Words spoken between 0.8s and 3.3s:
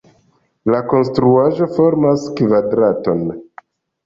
konstruaĵo formas kvadraton.